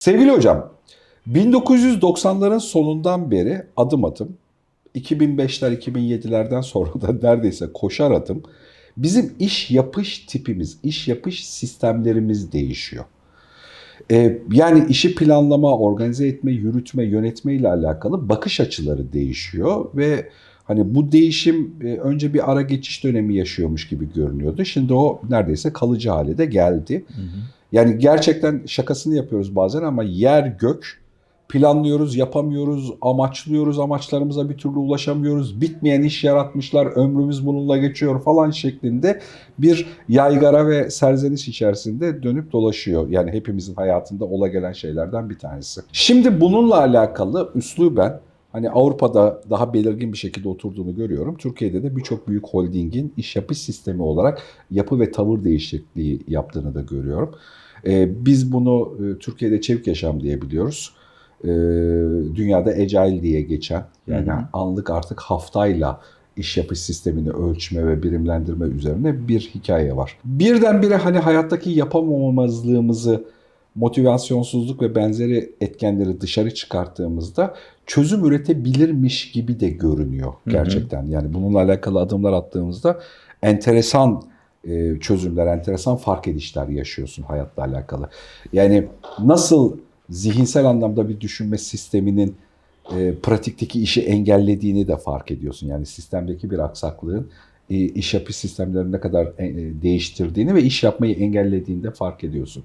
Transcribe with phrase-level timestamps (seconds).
[0.00, 0.72] Sevgili hocam,
[1.28, 4.36] 1990'ların sonundan beri adım adım,
[4.94, 8.42] 2005'ler 2007'lerden sonra da neredeyse koşar adım
[8.96, 13.04] bizim iş yapış tipimiz, iş yapış sistemlerimiz değişiyor.
[14.10, 20.30] Ee, yani işi planlama, organize etme, yürütme, yönetme ile alakalı bakış açıları değişiyor ve
[20.64, 24.64] hani bu değişim e, önce bir ara geçiş dönemi yaşıyormuş gibi görünüyordu.
[24.64, 27.04] Şimdi o neredeyse kalıcı hale de geldi.
[27.72, 31.00] Yani gerçekten şakasını yapıyoruz bazen ama yer gök
[31.50, 35.60] planlıyoruz, yapamıyoruz, amaçlıyoruz, amaçlarımıza bir türlü ulaşamıyoruz.
[35.60, 39.20] Bitmeyen iş yaratmışlar, ömrümüz bununla geçiyor falan şeklinde
[39.58, 43.08] bir yaygara ve serzeniş içerisinde dönüp dolaşıyor.
[43.08, 45.80] Yani hepimizin hayatında ola gelen şeylerden bir tanesi.
[45.92, 48.20] Şimdi bununla alakalı üsluben
[48.52, 51.36] hani Avrupa'da daha belirgin bir şekilde oturduğunu görüyorum.
[51.36, 56.80] Türkiye'de de birçok büyük holdingin iş yapış sistemi olarak yapı ve tavır değişikliği yaptığını da
[56.80, 57.34] görüyorum.
[57.86, 60.94] Ee, biz bunu e, Türkiye'de çevik yaşam diye biliyoruz.
[61.44, 61.48] Ee,
[62.34, 64.44] dünyada agile diye geçen yani Hı hı.
[64.52, 66.00] anlık artık haftayla
[66.36, 70.16] iş yapış sistemini ölçme ve birimlendirme üzerine bir hikaye var.
[70.24, 73.24] Birdenbire hani hayattaki yapamamazlığımızı
[73.74, 77.54] motivasyonsuzluk ve benzeri etkenleri dışarı çıkarttığımızda
[77.86, 80.50] çözüm üretebilirmiş gibi de görünüyor hı.
[80.50, 81.06] gerçekten.
[81.06, 83.00] Yani bununla alakalı adımlar attığımızda
[83.42, 84.22] enteresan
[84.68, 88.08] e, çözümler, enteresan fark edişler yaşıyorsun hayatla alakalı.
[88.52, 89.78] Yani nasıl
[90.10, 92.36] zihinsel anlamda bir düşünme sisteminin
[92.96, 95.66] e, pratikteki işi engellediğini de fark ediyorsun.
[95.66, 97.30] Yani sistemdeki bir aksaklığın
[97.70, 99.38] e, iş yapış sistemlerini ne kadar
[99.82, 102.64] değiştirdiğini ve iş yapmayı engellediğini de fark ediyorsun.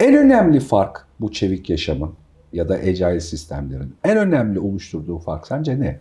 [0.00, 2.12] En önemli fark bu çevik yaşamın
[2.52, 6.00] ya da agile sistemlerin en önemli oluşturduğu fark sence ne?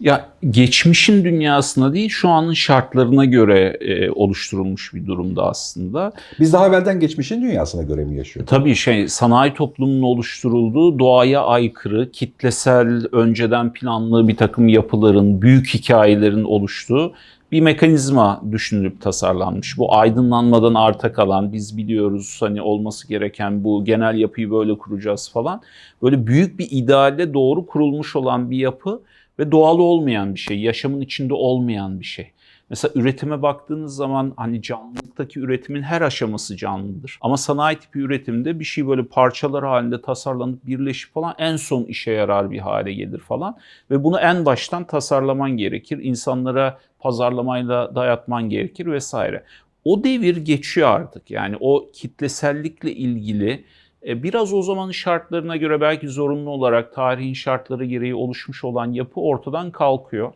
[0.00, 6.12] Ya geçmişin dünyasına değil şu anın şartlarına göre e, oluşturulmuş bir durumda aslında.
[6.40, 8.50] Biz daha evvelden geçmişin dünyasına göre mi yaşıyoruz?
[8.50, 16.44] Tabii şey sanayi toplumunun oluşturulduğu doğaya aykırı, kitlesel, önceden planlı bir takım yapıların, büyük hikayelerin
[16.44, 17.12] oluştuğu
[17.52, 19.78] bir mekanizma düşünülüp tasarlanmış.
[19.78, 25.60] Bu aydınlanmadan arta kalan, biz biliyoruz hani olması gereken bu genel yapıyı böyle kuracağız falan.
[26.02, 29.00] Böyle büyük bir ideale doğru kurulmuş olan bir yapı
[29.38, 32.32] ve doğal olmayan bir şey, yaşamın içinde olmayan bir şey.
[32.70, 37.18] Mesela üretime baktığınız zaman hani canlılıktaki üretimin her aşaması canlıdır.
[37.20, 42.10] Ama sanayi tipi üretimde bir şey böyle parçalar halinde tasarlanıp birleşip falan en son işe
[42.10, 43.56] yarar bir hale gelir falan.
[43.90, 45.98] Ve bunu en baştan tasarlaman gerekir.
[46.02, 49.42] İnsanlara pazarlamayla dayatman gerekir vesaire.
[49.84, 51.30] O devir geçiyor artık.
[51.30, 53.64] Yani o kitlesellikle ilgili
[54.04, 59.70] biraz o zamanın şartlarına göre belki zorunlu olarak tarihin şartları gereği oluşmuş olan yapı ortadan
[59.70, 60.32] kalkıyor.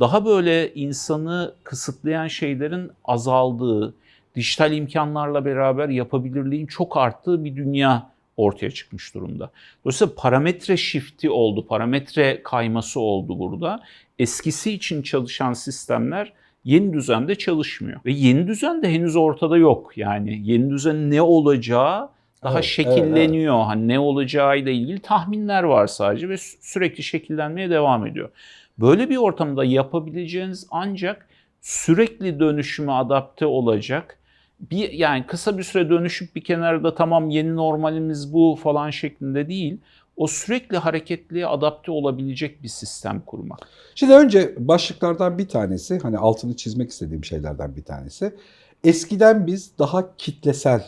[0.00, 3.94] Daha böyle insanı kısıtlayan şeylerin azaldığı,
[4.36, 9.50] dijital imkanlarla beraber yapabilirliğin çok arttığı bir dünya ortaya çıkmış durumda.
[9.84, 13.82] Dolayısıyla parametre shifti oldu, parametre kayması oldu burada.
[14.18, 16.32] Eskisi için çalışan sistemler
[16.64, 18.00] yeni düzende çalışmıyor.
[18.04, 19.92] Ve yeni düzen de henüz ortada yok.
[19.96, 22.08] Yani yeni düzen ne olacağı
[22.44, 23.64] daha Evet, şekilleniyor.
[23.64, 28.30] Hani ne olacağıyla ilgili tahminler var sadece ve sü- sürekli şekillenmeye devam ediyor.
[28.78, 31.28] Böyle bir ortamda yapabileceğiniz ancak
[31.60, 34.18] sürekli dönüşüme adapte olacak.
[34.60, 39.78] Bir yani kısa bir süre dönüşüp bir kenarda tamam yeni normalimiz bu falan şeklinde değil.
[40.16, 43.58] O sürekli hareketliğe adapte olabilecek bir sistem kurmak.
[43.94, 48.34] Şimdi önce başlıklardan bir tanesi, hani altını çizmek istediğim şeylerden bir tanesi.
[48.84, 50.84] Eskiden biz daha kitlesel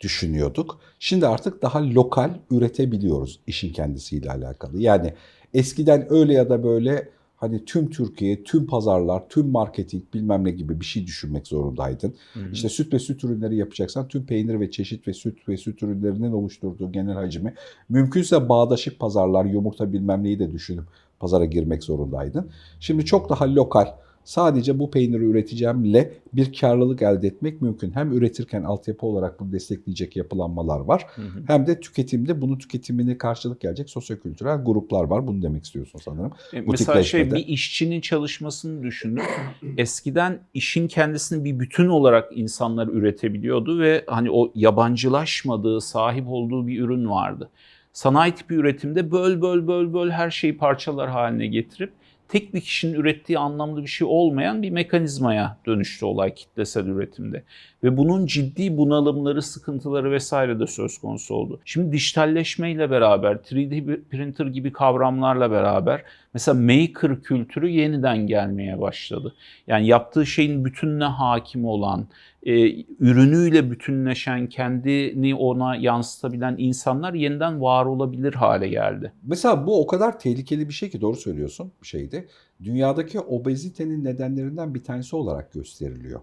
[0.00, 0.80] düşünüyorduk.
[0.98, 4.80] Şimdi artık daha lokal üretebiliyoruz işin kendisiyle alakalı.
[4.80, 5.14] Yani
[5.54, 10.80] eskiden öyle ya da böyle hani tüm Türkiye, tüm pazarlar, tüm marketing bilmem ne gibi
[10.80, 12.14] bir şey düşünmek zorundaydın.
[12.52, 16.32] İşte süt ve süt ürünleri yapacaksan tüm peynir ve çeşit ve süt ve süt ürünlerinin
[16.32, 17.54] oluşturduğu genel hacmi
[17.88, 20.84] mümkünse bağdaşık pazarlar, yumurta bilmem neyi de düşünüp
[21.20, 22.50] pazara girmek zorundaydın.
[22.80, 23.86] Şimdi çok daha lokal,
[24.28, 27.90] sadece bu peyniri üreteceğimle bir karlılık elde etmek mümkün.
[27.90, 31.06] Hem üretirken altyapı olarak bunu destekleyecek yapılanmalar var.
[31.46, 35.26] Hem de tüketimde bunu tüketimine karşılık gelecek sosyokültürel gruplar var.
[35.26, 36.32] Bunu demek istiyorsun sanırım.
[36.52, 39.22] E, Mesela şey bir işçinin çalışmasını düşünün.
[39.76, 46.80] Eskiden işin kendisini bir bütün olarak insanlar üretebiliyordu ve hani o yabancılaşmadığı, sahip olduğu bir
[46.80, 47.50] ürün vardı.
[47.92, 51.92] Sanayi tipi üretimde böl böl böl böl her şeyi parçalar haline getirip
[52.28, 57.42] tek bir kişinin ürettiği anlamlı bir şey olmayan bir mekanizmaya dönüştü olay kitlesel üretimde.
[57.84, 61.60] Ve bunun ciddi bunalımları, sıkıntıları vesaire de söz konusu oldu.
[61.64, 66.02] Şimdi dijitalleşmeyle beraber, 3D printer gibi kavramlarla beraber
[66.34, 69.34] mesela maker kültürü yeniden gelmeye başladı.
[69.66, 72.06] Yani yaptığı şeyin bütününe hakim olan,
[72.42, 79.12] e, ürünüyle bütünleşen, kendini ona yansıtabilen insanlar yeniden var olabilir hale geldi.
[79.22, 82.28] Mesela bu o kadar tehlikeli bir şey ki doğru söylüyorsun bir şeydi.
[82.64, 86.20] Dünyadaki obezitenin nedenlerinden bir tanesi olarak gösteriliyor.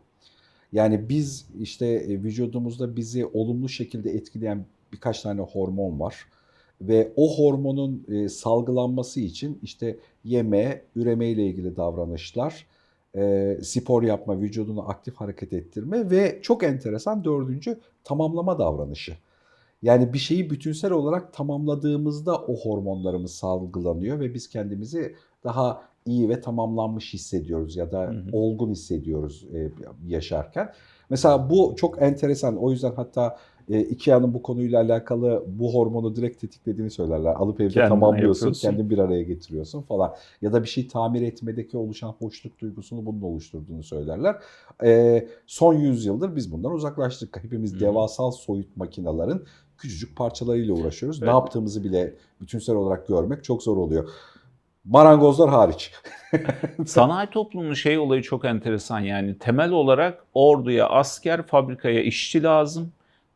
[0.72, 6.16] Yani biz işte e, vücudumuzda bizi olumlu şekilde etkileyen birkaç tane hormon var.
[6.82, 12.66] Ve o hormonun e, salgılanması için işte yeme, üreme ile ilgili davranışlar,
[13.16, 19.18] e, spor yapma, vücudunu aktif hareket ettirme ve çok enteresan dördüncü tamamlama davranışı.
[19.82, 26.42] Yani bir şeyi bütünsel olarak tamamladığımızda o hormonlarımız salgılanıyor ve biz kendimizi daha iyi ve
[26.42, 28.30] tamamlanmış hissediyoruz ya da Hı hı.
[28.32, 29.72] olgun hissediyoruz e,
[30.08, 30.74] yaşarken.
[31.10, 32.58] Mesela bu çok enteresan.
[32.58, 33.38] O yüzden hatta
[33.70, 37.34] e, Ikea'nın bu konuyla alakalı bu hormonu direkt tetiklediğini söylerler.
[37.36, 38.70] Alıp evde Kendine tamamlıyorsun, yapıyorsun.
[38.70, 40.14] kendin bir araya getiriyorsun falan.
[40.42, 44.36] Ya da bir şey tamir etmedeki oluşan hoşluk duygusunu bunun oluşturduğunu söylerler.
[44.84, 47.44] E, son yüzyıldır biz bundan uzaklaştık.
[47.44, 47.80] Hepimiz Hı.
[47.80, 49.44] devasal soyut makinelerin
[49.78, 51.22] küçücük parçalarıyla uğraşıyoruz.
[51.22, 51.34] Ne Evet.
[51.34, 54.10] yaptığımızı bile bütünsel olarak görmek çok zor oluyor.
[54.86, 55.92] Marangozlar hariç.
[56.86, 62.92] Sanayi toplumunun şey olayı çok enteresan yani temel olarak orduya asker, fabrikaya işçi lazım.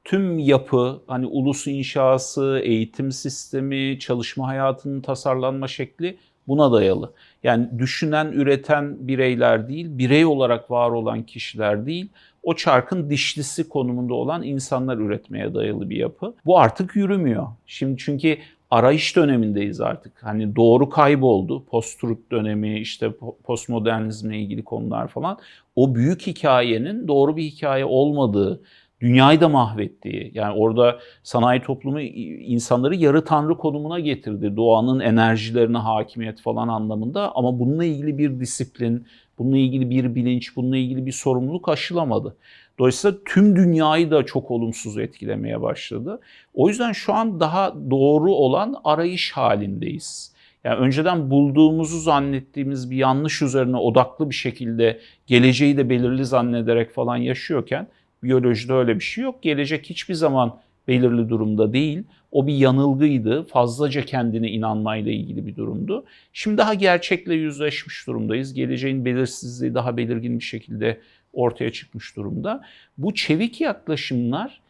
[0.09, 6.17] Tüm yapı hani ulus inşası, eğitim sistemi, çalışma hayatının tasarlanma şekli
[6.47, 7.13] buna dayalı.
[7.43, 12.09] Yani düşünen, üreten bireyler değil, birey olarak var olan kişiler değil,
[12.43, 16.35] o çarkın dişlisi konumunda olan insanlar üretmeye dayalı bir yapı.
[16.45, 17.47] Bu artık yürümüyor.
[17.65, 18.37] Şimdi çünkü
[18.71, 20.23] arayış dönemindeyiz artık.
[20.23, 21.65] Hani doğru kayboldu.
[21.65, 25.37] Post-truth dönemi, işte po- postmodernizmle ilgili konular falan.
[25.75, 28.61] O büyük hikayenin doğru bir hikaye olmadığı,
[29.01, 30.31] dünyayı da mahvettiği.
[30.33, 34.55] Yani orada sanayi toplumu insanları yarı tanrı konumuna getirdi.
[34.55, 39.07] Doğanın enerjilerine hakimiyet falan anlamında ama bununla ilgili bir disiplin,
[39.39, 42.35] bununla ilgili bir bilinç, bununla ilgili bir sorumluluk aşılamadı.
[42.79, 46.19] Dolayısıyla tüm dünyayı da çok olumsuz etkilemeye başladı.
[46.53, 50.33] O yüzden şu an daha doğru olan arayış halindeyiz.
[50.63, 57.17] Yani önceden bulduğumuzu zannettiğimiz bir yanlış üzerine odaklı bir şekilde geleceği de belirli zannederek falan
[57.17, 57.87] yaşıyorken
[58.23, 59.41] biyolojide öyle bir şey yok.
[59.41, 62.03] Gelecek hiçbir zaman belirli durumda değil.
[62.31, 63.43] O bir yanılgıydı.
[63.43, 66.05] Fazlaca kendine inanmayla ilgili bir durumdu.
[66.33, 68.53] Şimdi daha gerçekle yüzleşmiş durumdayız.
[68.53, 70.99] Geleceğin belirsizliği daha belirgin bir şekilde
[71.33, 72.61] ortaya çıkmış durumda.
[72.97, 74.61] Bu çevik yaklaşımlar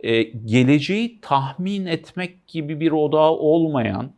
[0.00, 4.10] e, geleceği tahmin etmek gibi bir odağı olmayan,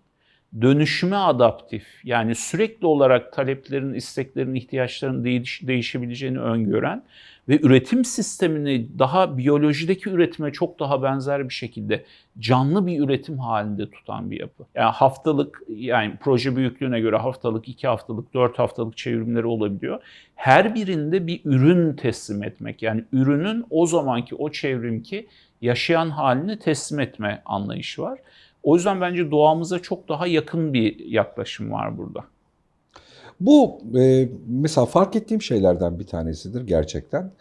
[0.60, 7.02] dönüşüme adaptif yani sürekli olarak taleplerin, isteklerin, ihtiyaçların değiş, değişebileceğini öngören
[7.48, 12.04] ve üretim sistemini daha biyolojideki üretime çok daha benzer bir şekilde
[12.38, 14.64] canlı bir üretim halinde tutan bir yapı.
[14.74, 20.00] Yani haftalık yani proje büyüklüğüne göre haftalık, iki haftalık, dört haftalık çevrimleri olabiliyor.
[20.34, 25.26] Her birinde bir ürün teslim etmek yani ürünün o zamanki o çevrimki
[25.60, 28.18] yaşayan halini teslim etme anlayışı var.
[28.62, 32.24] O yüzden bence doğamıza çok daha yakın bir yaklaşım var burada.
[33.40, 37.32] Bu e, mesela fark ettiğim şeylerden bir tanesidir gerçekten.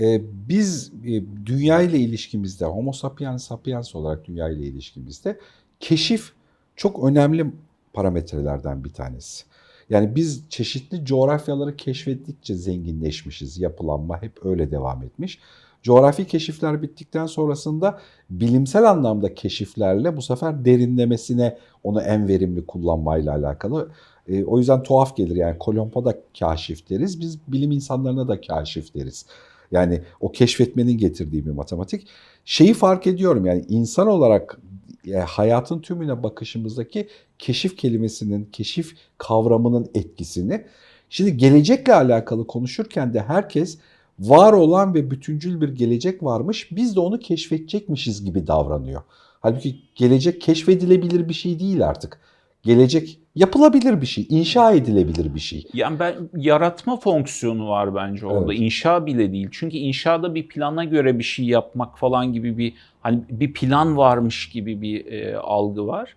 [0.00, 5.38] E, biz e, dünya ile ilişkimizde, Homo sapiens sapiens olarak dünya ile ilişkimizde
[5.80, 6.32] keşif
[6.76, 7.46] çok önemli
[7.92, 9.44] parametrelerden bir tanesi.
[9.90, 13.58] Yani biz çeşitli coğrafyaları keşfettikçe zenginleşmişiz.
[13.58, 15.38] Yapılanma hep öyle devam etmiş.
[15.82, 17.98] Coğrafi keşifler bittikten sonrasında
[18.30, 23.90] bilimsel anlamda keşiflerle bu sefer derinlemesine onu en verimli kullanmayla alakalı.
[24.28, 27.20] E, o yüzden tuhaf gelir yani Kolombo da kaşif deriz.
[27.20, 29.26] Biz bilim insanlarına da kaşif deriz.
[29.70, 32.08] Yani o keşfetmenin getirdiği bir matematik.
[32.44, 34.60] Şeyi fark ediyorum yani insan olarak
[35.06, 37.08] e, hayatın tümüne bakışımızdaki
[37.38, 40.64] keşif kelimesinin, keşif kavramının etkisini.
[41.10, 43.78] Şimdi gelecekle alakalı konuşurken de herkes
[44.20, 46.68] var olan ve bütüncül bir gelecek varmış.
[46.70, 49.02] Biz de onu keşfedecekmişiz gibi davranıyor.
[49.40, 52.20] Halbuki gelecek keşfedilebilir bir şey değil artık.
[52.62, 55.66] Gelecek yapılabilir bir şey, inşa edilebilir bir şey.
[55.74, 58.52] Yani ben yaratma fonksiyonu var bence orada.
[58.52, 58.62] Evet.
[58.62, 59.48] İnşa bile değil.
[59.52, 64.48] Çünkü inşada bir plana göre bir şey yapmak falan gibi bir hani bir plan varmış
[64.48, 66.16] gibi bir e, algı var.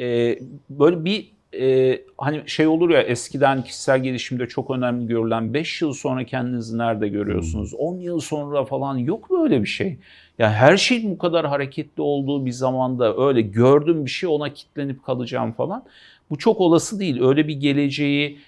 [0.00, 0.38] E,
[0.70, 1.28] böyle bir
[1.60, 6.78] e, hani şey olur ya eskiden kişisel gelişimde çok önemli görülen 5 yıl sonra kendinizi
[6.78, 7.74] nerede görüyorsunuz?
[7.74, 9.98] 10 yıl sonra falan yok böyle bir şey.
[10.38, 15.04] Yani her şeyin bu kadar hareketli olduğu bir zamanda öyle gördüm bir şey ona kitlenip
[15.04, 15.84] kalacağım falan.
[16.30, 17.22] Bu çok olası değil.
[17.22, 18.38] Öyle bir geleceği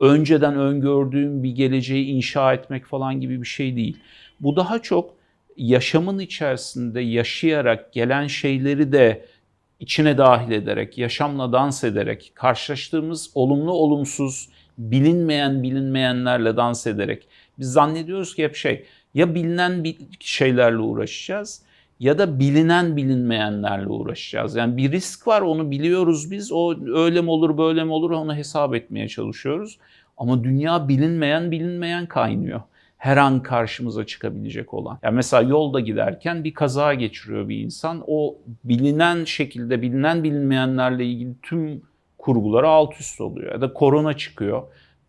[0.00, 3.96] önceden öngördüğüm bir geleceği inşa etmek falan gibi bir şey değil.
[4.40, 5.14] Bu daha çok
[5.56, 9.24] yaşamın içerisinde yaşayarak gelen şeyleri de
[9.80, 18.34] içine dahil ederek, yaşamla dans ederek, karşılaştığımız olumlu olumsuz, bilinmeyen bilinmeyenlerle dans ederek biz zannediyoruz
[18.34, 18.84] ki hep şey
[19.14, 19.84] Ya bilinen
[20.20, 21.62] şeylerle uğraşacağız
[22.00, 24.56] ya da bilinen bilinmeyenlerle uğraşacağız.
[24.56, 26.52] Yani bir risk var onu biliyoruz biz.
[26.52, 29.78] O öyle mi olur böyle mi olur onu hesap etmeye çalışıyoruz.
[30.16, 32.60] Ama dünya bilinmeyen bilinmeyen kaynıyor.
[33.00, 34.98] Her an karşımıza çıkabilecek olan.
[35.02, 38.04] Yani mesela yolda giderken bir kaza geçiriyor bir insan.
[38.06, 41.82] O bilinen şekilde bilinen bilinmeyenlerle ilgili tüm
[42.18, 43.52] kurguları alt üst oluyor.
[43.52, 44.62] Ya da korona çıkıyor.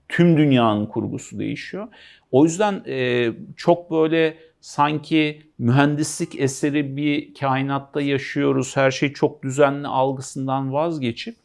[0.10, 1.88] Tüm dünyanın kurgusu değişiyor.
[2.32, 8.78] O yüzden e, çok böyle sanki mühendislik eseri bir kainatta yaşıyoruz.
[8.78, 11.36] Her şey çok düzenli algısından vazgeçip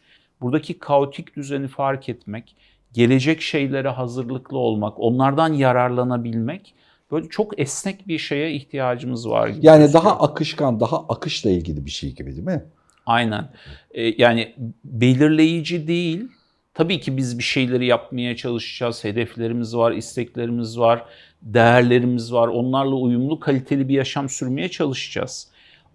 [0.41, 2.57] buradaki kaotik düzeni fark etmek,
[2.97, 6.75] gelecek şeylere hazırlıklı olmak, onlardan yararlanabilmek
[7.11, 9.67] böyle çok esnek bir şeye ihtiyacımız var gibi.
[9.67, 12.65] Yani daha akışkan, daha akışla ilgili bir şey gibi değil mi?
[13.07, 13.49] Aynen.
[13.91, 16.29] Ee, yani belirleyici değil.
[16.75, 19.05] Tabii ki biz bir şeyleri yapmaya çalışacağız.
[19.05, 21.05] Hedeflerimiz var, isteklerimiz var,
[21.43, 22.49] değerlerimiz var.
[22.49, 25.49] Onlarla uyumlu, kaliteli bir yaşam sürmeye çalışacağız.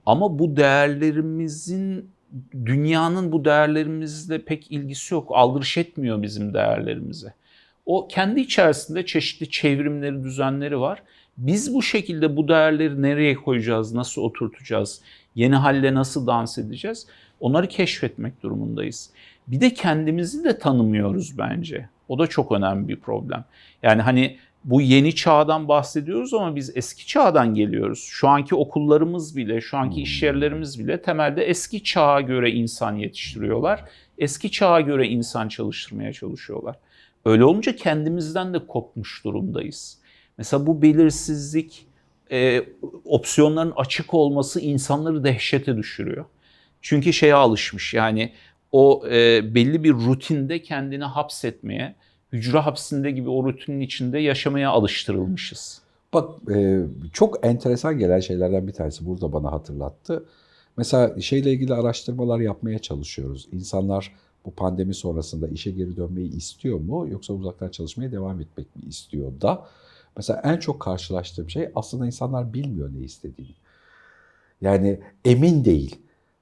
[0.06, 2.12] Ama bu değerlerimizin
[2.66, 5.30] dünyanın bu değerlerimizle pek ilgisi yok.
[5.32, 7.34] Aldırış etmiyor bizim değerlerimize.
[7.86, 11.04] O kendi içerisinde çeşitli çevrimleri, düzenleri var.
[11.38, 15.02] Biz bu şekilde bu değerleri nereye koyacağız, nasıl oturtacağız,
[15.36, 17.08] yeni halle nasıl dans edeceğiz?
[17.40, 19.10] Onları keşfetmek durumundayız.
[19.48, 21.90] Bir de kendimizi de tanımıyoruz bence.
[22.08, 23.46] O da çok önemli bir problem.
[23.84, 28.08] Yani hani bu yeni çağdan bahsediyoruz ama biz eski çağdan geliyoruz.
[28.12, 33.84] Şu anki okullarımız bile, şu anki iş yerlerimiz bile temelde eski çağa göre insan yetiştiriyorlar.
[34.18, 36.76] Eski çağa göre insan çalıştırmaya çalışıyorlar.
[37.26, 39.98] Öyle olunca kendimizden de kopmuş durumdayız.
[40.38, 41.86] Mesela bu belirsizlik,
[42.32, 42.64] e,
[43.06, 46.26] opsiyonların açık olması insanları dehşete düşürüyor.
[46.82, 48.34] Çünkü şeye alışmış yani
[48.72, 51.96] o e, belli bir rutinde kendini hapsetmeye,
[52.32, 55.82] hücre hapsinde gibi o rutinin içinde yaşamaya alıştırılmışız.
[56.14, 56.82] Bak e,
[57.14, 60.26] çok enteresan gelen şeylerden bir tanesi burada bana hatırlattı.
[60.78, 63.48] Mesela şeyle ilgili araştırmalar yapmaya çalışıyoruz.
[63.52, 64.14] İnsanlar
[64.46, 69.42] bu pandemi sonrasında işe geri dönmeyi istiyor mu yoksa uzaktan çalışmaya devam etmek mi istiyor
[69.42, 69.68] da?
[70.18, 73.56] Mesela en çok karşılaştığım şey aslında insanlar bilmiyor ne istediğini.
[74.62, 75.96] Yani emin değil.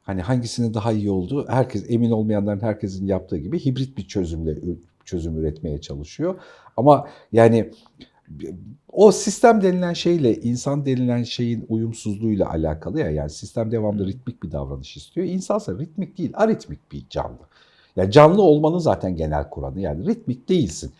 [0.03, 4.51] Hani hangisinin daha iyi olduğu herkes emin olmayanların herkesin yaptığı gibi hibrit bir çözümle
[5.09, 6.39] çözüm üretmeye çalışıyor.
[6.77, 7.71] Ama yani
[8.91, 14.51] o sistem denilen şeyle insan denilen şeyin uyumsuzluğuyla alakalı ya yani sistem devamlı ritmik bir
[14.51, 15.27] davranış istiyor.
[15.27, 17.49] İnsansa ritmik değil, aritmik bir canlı.
[17.95, 20.91] Yani canlı olmanın zaten genel kuranı yani ritmik değilsin.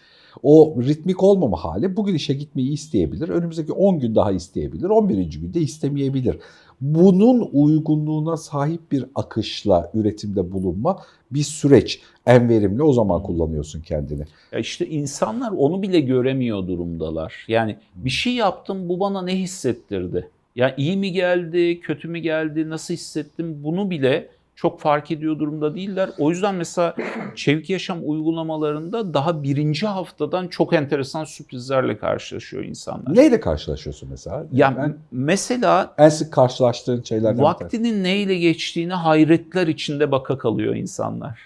[0.43, 3.29] O ritmik olmama hali bugün işe gitmeyi isteyebilir.
[3.29, 4.85] Önümüzdeki 10 gün daha isteyebilir.
[4.85, 5.39] 11.
[5.41, 6.39] günde istemeyebilir.
[6.81, 10.99] Bunun uygunluğuna sahip bir akışla üretimde bulunma
[11.31, 12.01] bir süreç.
[12.25, 14.23] En verimli o zaman kullanıyorsun kendini.
[14.51, 17.45] Ya işte insanlar onu bile göremiyor durumdalar.
[17.47, 20.29] Yani bir şey yaptım bu bana ne hissettirdi?
[20.55, 24.29] Ya iyi mi geldi, kötü mü geldi, nasıl hissettim bunu bile
[24.61, 26.09] çok fark ediyor durumda değiller.
[26.17, 26.95] O yüzden mesela
[27.35, 33.15] çevik yaşam uygulamalarında daha birinci haftadan çok enteresan sürprizlerle karşılaşıyor insanlar.
[33.15, 34.45] Neyle karşılaşıyorsun mesela?
[34.51, 41.39] Ya ben mesela en sık karşılaştığın şeylerden vaktinin neyle geçtiğine hayretler içinde baka kalıyor insanlar.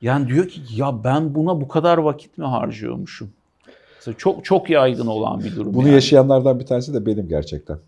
[0.00, 3.30] Yani diyor ki ya ben buna bu kadar vakit mi harcıyormuşum?
[3.96, 5.74] Mesela çok çok yaygın olan bir durum.
[5.74, 5.94] Bunu yani.
[5.94, 7.78] yaşayanlardan bir tanesi de benim gerçekten.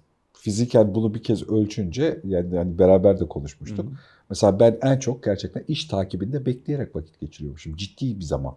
[0.41, 3.87] Fiziken bunu bir kez ölçünce yani, yani beraber de konuşmuştuk.
[3.87, 3.95] Hı hı.
[4.31, 7.77] Mesela ben en çok gerçekten iş takibinde bekleyerek vakit geçiriyormuşum.
[7.77, 8.55] Ciddi bir zaman.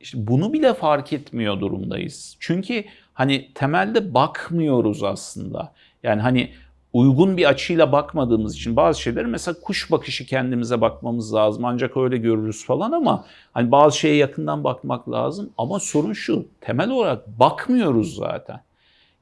[0.00, 2.36] İşte bunu bile fark etmiyor durumdayız.
[2.40, 5.72] Çünkü hani temelde bakmıyoruz aslında.
[6.02, 6.50] Yani hani
[6.92, 11.64] uygun bir açıyla bakmadığımız için bazı şeyleri mesela kuş bakışı kendimize bakmamız lazım.
[11.64, 15.50] Ancak öyle görürüz falan ama hani bazı şeye yakından bakmak lazım.
[15.58, 18.60] Ama sorun şu temel olarak bakmıyoruz zaten.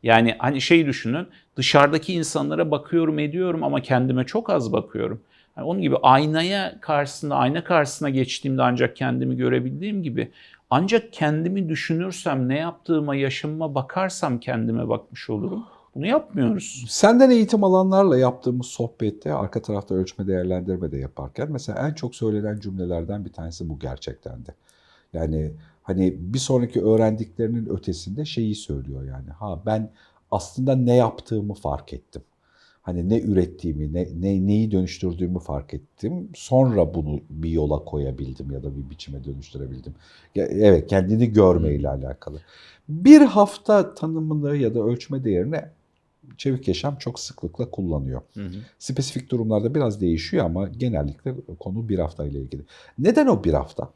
[0.03, 1.27] Yani hani şey düşünün
[1.57, 5.21] dışarıdaki insanlara bakıyorum ediyorum ama kendime çok az bakıyorum.
[5.57, 10.33] Yani onun gibi aynaya karşısında ayna karşısına geçtiğimde ancak kendimi görebildiğim gibi
[10.71, 15.65] ancak kendimi düşünürsem ne yaptığıma yaşamıma bakarsam kendime bakmış olurum.
[15.95, 16.85] Bunu yapmıyoruz.
[16.89, 22.61] Senden eğitim alanlarla yaptığımız sohbette arka tarafta ölçme değerlendirme de yaparken mesela en çok söylenen
[22.61, 24.55] cümlelerden bir tanesi bu gerçekten de.
[25.13, 25.53] Yani
[25.87, 29.31] hani bir sonraki öğrendiklerinin ötesinde şeyi söylüyor yani.
[29.31, 29.91] Ha ben
[30.31, 32.23] aslında ne yaptığımı fark ettim.
[32.83, 36.29] Hani ne ürettiğimi, ne, ne neyi dönüştürdüğümü fark ettim.
[36.35, 39.95] Sonra bunu bir yola koyabildim ya da bir biçime dönüştürebildim.
[40.35, 42.39] Ya, Evet, kendini görmeyle alakalı.
[42.89, 45.61] Bir hafta tanımını ya da ölçme değerini
[46.37, 48.23] çevik yaşam çok sıklıkla kullanıyor.
[48.35, 48.57] Hı hı.
[48.79, 52.63] Spesifik durumlarda biraz değişiyor ama genellikle konu bir hafta ile ilgili.
[52.99, 53.91] Neden o bir hafta?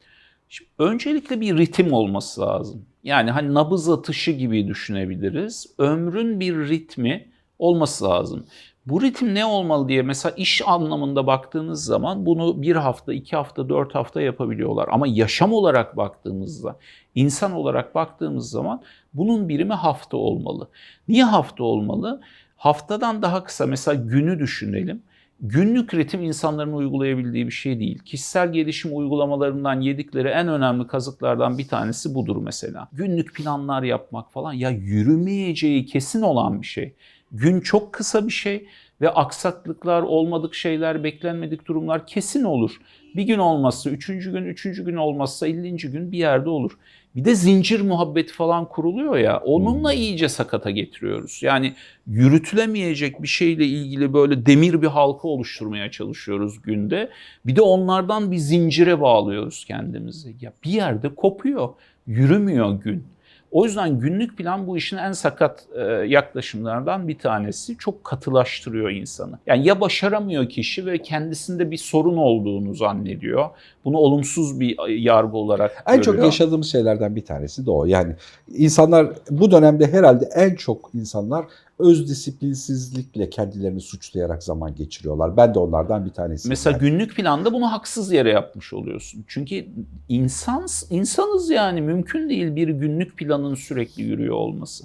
[0.51, 2.85] Şimdi öncelikle bir ritim olması lazım.
[3.03, 5.65] Yani hani nabız atışı gibi düşünebiliriz.
[5.77, 7.27] Ömrün bir ritmi
[7.59, 8.45] olması lazım.
[8.85, 13.69] Bu ritim ne olmalı diye mesela iş anlamında baktığınız zaman bunu bir hafta, iki hafta,
[13.69, 14.89] dört hafta yapabiliyorlar.
[14.91, 16.79] Ama yaşam olarak baktığımızda,
[17.15, 18.81] insan olarak baktığımız zaman
[19.13, 20.67] bunun birimi hafta olmalı.
[21.07, 22.21] Niye hafta olmalı?
[22.57, 25.03] Haftadan daha kısa mesela günü düşünelim.
[25.43, 27.99] Günlük ritim insanların uygulayabildiği bir şey değil.
[27.99, 32.87] Kişisel gelişim uygulamalarından yedikleri en önemli kazıklardan bir tanesi budur mesela.
[32.93, 36.93] Günlük planlar yapmak falan ya yürümeyeceği kesin olan bir şey.
[37.31, 38.67] Gün çok kısa bir şey
[39.01, 42.71] ve aksaklıklar, olmadık şeyler, beklenmedik durumlar kesin olur.
[43.15, 46.71] Bir gün olmazsa üçüncü gün, üçüncü gün olmazsa ellinci gün bir yerde olur.
[47.15, 51.39] Bir de zincir muhabbeti falan kuruluyor ya onunla iyice sakata getiriyoruz.
[51.43, 51.73] Yani
[52.07, 57.09] yürütülemeyecek bir şeyle ilgili böyle demir bir halka oluşturmaya çalışıyoruz günde.
[57.45, 60.35] Bir de onlardan bir zincire bağlıyoruz kendimizi.
[60.41, 61.69] Ya bir yerde kopuyor,
[62.07, 63.03] yürümüyor gün.
[63.51, 67.77] O yüzden günlük plan bu işin en sakat e, yaklaşımlardan bir tanesi.
[67.77, 69.39] Çok katılaştırıyor insanı.
[69.47, 73.49] Yani ya başaramıyor kişi ve kendisinde bir sorun olduğunu zannediyor.
[73.85, 76.15] Bunu olumsuz bir yargı olarak En görüyor.
[76.15, 77.85] çok yaşadığımız şeylerden bir tanesi de o.
[77.85, 78.15] Yani
[78.53, 81.45] insanlar bu dönemde herhalde en çok insanlar
[81.81, 85.37] öz disiplinsizlikle kendilerini suçlayarak zaman geçiriyorlar.
[85.37, 86.49] Ben de onlardan bir tanesiyim.
[86.51, 86.81] Mesela yani.
[86.81, 89.25] günlük planda bunu haksız yere yapmış oluyorsun.
[89.27, 89.65] Çünkü
[90.09, 94.83] insan insanız yani mümkün değil bir günlük planın sürekli yürüyor olması.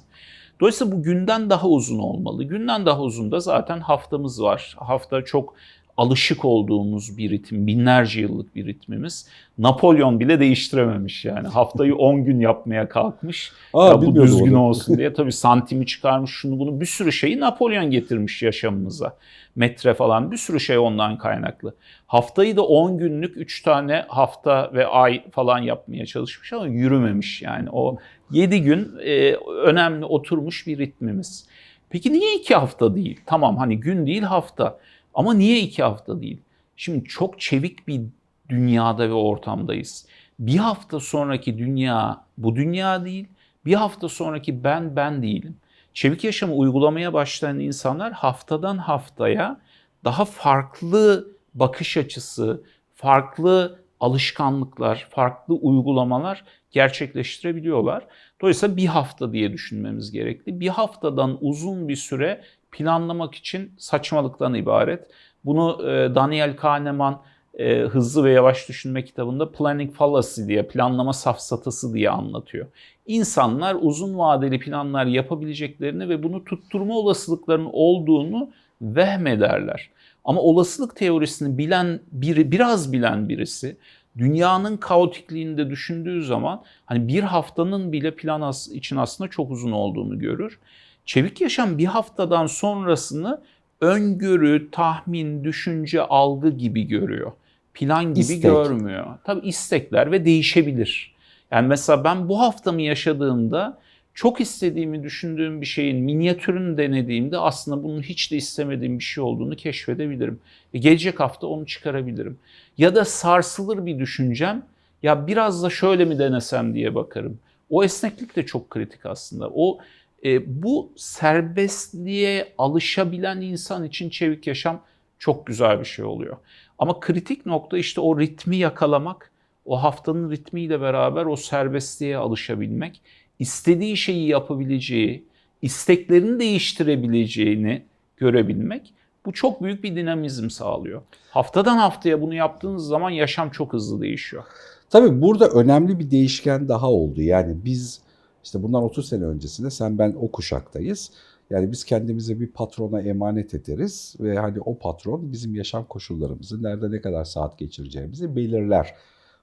[0.61, 2.45] Dolayısıyla bu günden daha uzun olmalı.
[2.45, 4.77] Günden daha uzun da zaten haftamız var.
[4.79, 5.55] Hafta çok
[5.97, 9.29] alışık olduğumuz bir ritim, binlerce yıllık bir ritmimiz.
[9.59, 11.49] Napolyon bile değiştirememiş yani.
[11.49, 13.53] Haftayı 10 gün yapmaya kalkmış.
[13.75, 14.63] Aa, ya bu düzgün onu.
[14.63, 15.13] olsun diye.
[15.13, 19.17] Tabii santimi çıkarmış şunu bunu bir sürü şeyi Napolyon getirmiş yaşamımıza.
[19.57, 21.75] Metre falan bir sürü şey ondan kaynaklı.
[22.07, 27.69] Haftayı da 10 günlük 3 tane hafta ve ay falan yapmaya çalışmış ama yürümemiş yani.
[27.73, 27.99] O
[28.31, 29.33] 7 gün e,
[29.65, 31.47] önemli oturmuş bir ritmimiz.
[31.91, 33.21] Peki niye 2 hafta değil?
[33.27, 34.79] Tamam hani gün değil hafta.
[35.17, 36.41] Ama niye 2 hafta değil?
[36.77, 38.01] Şimdi çok çevik bir
[38.49, 40.07] dünyada ve ortamdayız.
[40.39, 43.27] Bir hafta sonraki dünya bu dünya değil.
[43.65, 45.57] Bir hafta sonraki ben ben değilim.
[45.95, 49.61] Çevik yaşamı uygulamaya başlayan insanlar haftadan haftaya
[50.05, 52.63] daha farklı bakış açısı,
[52.95, 58.07] farklı alışkanlıklar, farklı uygulamalar gerçekleştirebiliyorlar.
[58.41, 60.61] Dolayısıyla bir hafta diye düşünmemiz gerekli.
[60.61, 62.43] Bir haftadan uzun bir süre
[62.77, 65.07] planlamak için saçmalıktan ibaret.
[65.45, 67.23] Bunu e, Daniel Kahneman
[67.59, 72.67] e, Hızlı ve Yavaş Düşünme kitabında Planning Fallacy diye, planlama safsatası diye anlatıyor.
[73.07, 78.51] İnsanlar uzun vadeli planlar yapabileceklerini ve bunu tutturma olasılıklarının olduğunu
[78.83, 79.91] vehmederler.
[80.25, 83.77] Ama olasılık teorisini bilen biri, biraz bilen birisi
[84.19, 90.19] dünyanın kaotikliğini de düşündüğü zaman hani bir haftanın bile plan için aslında çok uzun olduğunu
[90.19, 90.59] görür.
[91.07, 93.41] Çevik yaşam bir haftadan sonrasını
[93.81, 97.33] öngörü, tahmin, düşünce, algı gibi görüyor.
[97.75, 98.43] Plan gibi İstek.
[98.43, 99.07] görmüyor.
[99.25, 101.15] Tabii istekler ve değişebilir.
[101.51, 103.79] Yani mesela ben bu haftamı yaşadığımda
[104.15, 109.57] çok istediğimi düşündüğüm bir şeyin minyatürünü denediğimde aslında bunun hiç de istemediğim bir şey olduğunu
[109.57, 110.41] keşfedebilirim.
[110.75, 112.39] E, gelecek hafta onu çıkarabilirim.
[112.79, 114.63] Ya da sarsılır bir düşüncem
[115.03, 117.39] ya biraz da şöyle mi denesem diye bakarım.
[117.71, 119.51] O esneklik de çok kritik aslında.
[119.55, 119.79] O
[120.25, 124.81] e, bu serbestliğe alışabilen insan için çevik yaşam
[125.19, 126.37] çok güzel bir şey oluyor.
[126.79, 129.31] Ama kritik nokta işte o ritmi yakalamak,
[129.65, 133.01] o haftanın ritmiyle beraber o serbestliğe alışabilmek,
[133.39, 135.25] istediği şeyi yapabileceği,
[135.63, 137.83] isteklerini değiştirebileceğini
[138.17, 138.93] görebilmek.
[139.27, 141.03] Bu çok büyük bir dinamizm sağlıyor.
[141.31, 144.45] Haftadan haftaya bunu yaptığınız zaman yaşam çok hızlı değişiyor.
[144.91, 147.23] Tabii burada önemli bir değişken daha oldu.
[147.23, 148.01] Yani biz
[148.47, 151.11] işte bundan 30 sene öncesinde sen ben o kuşaktayız.
[151.51, 156.91] Yani biz kendimize bir patrona emanet ederiz ve hani o patron bizim yaşam koşullarımızı, nerede
[156.91, 158.95] ne kadar saat geçireceğimizi belirler.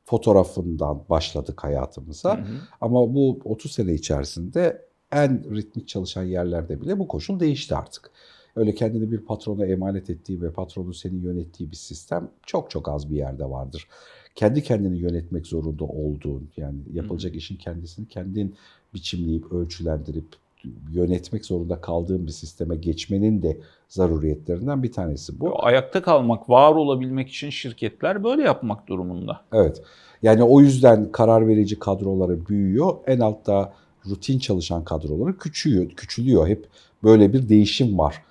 [0.05, 2.37] Fotoğrafından başladık hayatımıza.
[2.37, 2.55] Hı hı.
[2.81, 8.11] Ama bu 30 sene içerisinde en ritmik çalışan yerlerde bile bu koşul değişti artık.
[8.55, 13.09] Öyle kendini bir patrona emanet ettiği ve patronun seni yönettiği bir sistem çok çok az
[13.09, 13.87] bir yerde vardır.
[14.35, 18.55] Kendi kendini yönetmek zorunda olduğun yani yapılacak işin kendisini kendin
[18.93, 20.25] biçimleyip ölçülendirip
[20.91, 25.65] yönetmek zorunda kaldığın bir sisteme geçmenin de zaruriyetlerinden bir tanesi bu.
[25.65, 29.41] Ayakta kalmak, var olabilmek için şirketler böyle yapmak durumunda.
[29.53, 29.81] Evet.
[30.21, 32.95] Yani o yüzden karar verici kadroları büyüyor.
[33.07, 33.73] En altta
[34.09, 36.47] rutin çalışan kadroları küçüyor, küçülüyor.
[36.47, 36.67] Hep
[37.03, 38.21] böyle bir değişim var.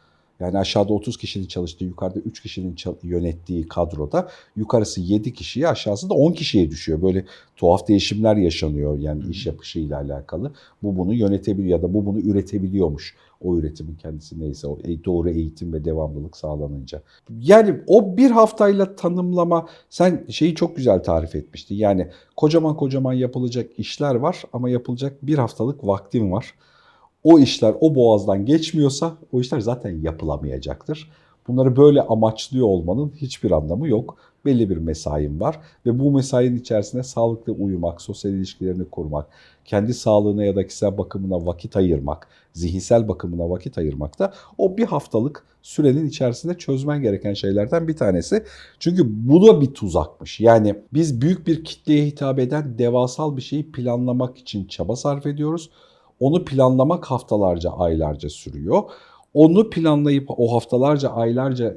[0.42, 6.14] Yani aşağıda 30 kişinin çalıştığı, yukarıda 3 kişinin yönettiği kadroda yukarısı 7 kişiye, aşağısı da
[6.14, 7.02] 10 kişiye düşüyor.
[7.02, 7.24] Böyle
[7.57, 10.52] tuhaf değişimler yaşanıyor yani iş yapışıyla alakalı.
[10.83, 13.16] Bu bunu yönetebiliyor ya da bu bunu üretebiliyormuş.
[13.40, 17.02] O üretimin kendisi neyse o e- doğru eğitim ve devamlılık sağlanınca.
[17.40, 21.74] Yani o bir haftayla tanımlama sen şeyi çok güzel tarif etmiştin.
[21.74, 26.55] Yani kocaman kocaman yapılacak işler var ama yapılacak bir haftalık vaktin var.
[27.24, 31.11] O işler o boğazdan geçmiyorsa o işler zaten yapılamayacaktır.
[31.48, 34.16] Bunları böyle amaçlıyor olmanın hiçbir anlamı yok.
[34.44, 39.26] Belli bir mesain var ve bu mesainin içerisinde sağlıklı uyumak, sosyal ilişkilerini kurmak,
[39.64, 44.85] kendi sağlığına ya da kişisel bakımına vakit ayırmak, zihinsel bakımına vakit ayırmak da o bir
[44.85, 48.44] haftalık sürenin içerisinde çözmen gereken şeylerden bir tanesi.
[48.78, 50.40] Çünkü bu da bir tuzakmış.
[50.40, 55.70] Yani biz büyük bir kitleye hitap eden devasal bir şeyi planlamak için çaba sarf ediyoruz.
[56.22, 58.82] Onu planlamak haftalarca, aylarca sürüyor.
[59.35, 61.76] Onu planlayıp o haftalarca, aylarca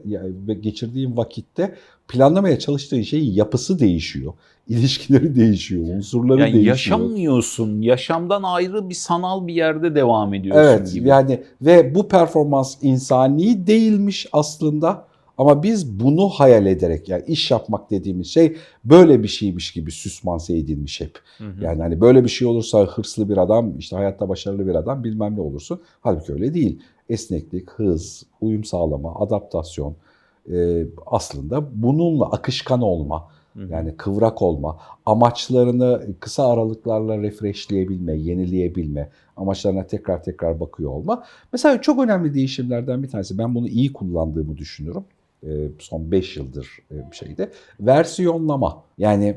[0.59, 1.75] geçirdiğin vakitte
[2.07, 4.33] planlamaya çalıştığın şeyin yapısı değişiyor.
[4.67, 6.75] İlişkileri değişiyor, unsurları Yani değişiyor.
[6.75, 7.81] yaşamıyorsun.
[7.81, 11.07] Yaşamdan ayrı bir sanal bir yerde devam ediyorsun Evet gibi.
[11.07, 15.05] yani ve bu performans insani değilmiş aslında
[15.37, 20.57] ama biz bunu hayal ederek yani iş yapmak dediğimiz şey böyle bir şeymiş gibi süsmanse
[20.57, 21.19] edilmiş hep.
[21.37, 21.63] Hı hı.
[21.63, 25.35] Yani hani böyle bir şey olursa hırslı bir adam, işte hayatta başarılı bir adam bilmem
[25.35, 25.81] ne olursun.
[26.01, 26.79] Halbuki öyle değil.
[27.09, 29.95] Esneklik, hız, uyum sağlama, adaptasyon
[30.51, 33.27] e, aslında bununla akışkan olma,
[33.69, 41.23] yani kıvrak olma, amaçlarını kısa aralıklarla refreshleyebilme, yenileyebilme, amaçlarına tekrar tekrar bakıyor olma.
[41.53, 45.05] Mesela çok önemli değişimlerden bir tanesi, ben bunu iyi kullandığımı düşünüyorum.
[45.43, 47.51] E, son 5 yıldır e, şeyde.
[47.79, 48.83] Versiyonlama.
[48.97, 49.35] Yani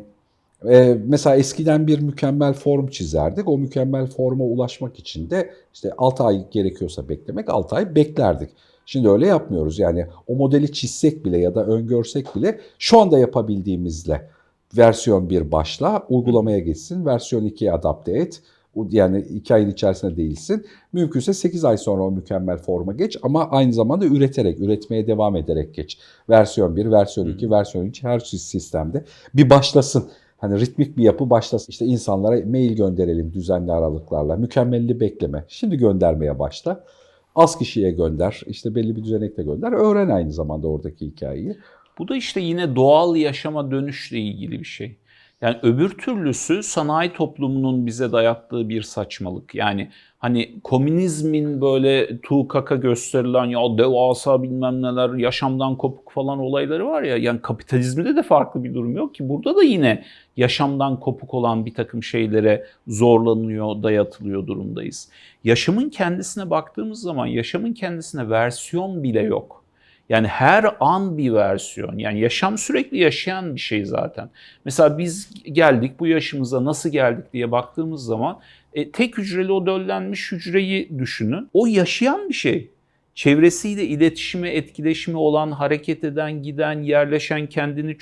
[0.67, 3.49] ee, mesela eskiden bir mükemmel form çizerdik.
[3.49, 8.51] O mükemmel forma ulaşmak için de işte 6 ay gerekiyorsa beklemek 6 ay beklerdik.
[8.87, 9.79] Şimdi öyle yapmıyoruz.
[9.79, 14.31] Yani o modeli çizsek bile ya da öngörsek bile şu anda yapabildiğimizle
[14.77, 18.43] versiyon 1 başla, uygulamaya geçsin, versiyon 2'ye adapte et.
[18.91, 20.67] Yani 2 ayın içerisinde değilsin.
[20.93, 25.75] Mümkünse 8 ay sonra o mükemmel forma geç ama aynı zamanda üreterek, üretmeye devam ederek
[25.75, 25.99] geç.
[26.29, 30.11] Versiyon 1, versiyon 2, versiyon 3 her sistemde bir başlasın.
[30.39, 31.71] Hani ritmik bir yapı başlasın.
[31.71, 34.37] İşte insanlara mail gönderelim düzenli aralıklarla.
[34.37, 35.45] Mükemmelliği bekleme.
[35.49, 36.85] Şimdi göndermeye başla.
[37.35, 38.43] Az kişiye gönder.
[38.47, 39.73] işte belli bir düzenekle gönder.
[39.73, 41.57] Öğren aynı zamanda oradaki hikayeyi.
[41.99, 44.97] Bu da işte yine doğal yaşama dönüşle ilgili bir şey.
[45.41, 49.55] Yani öbür türlüsü sanayi toplumunun bize dayattığı bir saçmalık.
[49.55, 57.03] Yani hani komünizmin böyle tuğkaka gösterilen ya devasa bilmem neler yaşamdan kopuk falan olayları var
[57.03, 57.17] ya.
[57.17, 59.29] Yani kapitalizmde de farklı bir durum yok ki.
[59.29, 60.05] Burada da yine
[60.37, 65.09] yaşamdan kopuk olan bir takım şeylere zorlanıyor, dayatılıyor durumdayız.
[65.45, 69.58] Yaşamın kendisine baktığımız zaman yaşamın kendisine versiyon bile yok.
[70.09, 71.99] Yani her an bir versiyon.
[71.99, 74.31] Yani yaşam sürekli yaşayan bir şey zaten.
[74.65, 78.41] Mesela biz geldik bu yaşımıza nasıl geldik diye baktığımız zaman
[78.75, 81.49] e, tek hücreli o döllenmiş hücreyi düşünün.
[81.53, 82.71] O yaşayan bir şey.
[83.15, 87.97] Çevresiyle iletişimi, etkileşimi olan, hareket eden, giden, yerleşen, kendini